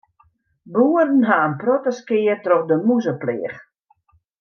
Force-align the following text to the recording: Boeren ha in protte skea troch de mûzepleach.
Boeren 0.77 1.21
ha 1.29 1.37
in 1.49 1.53
protte 1.61 1.93
skea 1.99 2.35
troch 2.43 2.67
de 2.69 2.75
mûzepleach. 2.87 3.57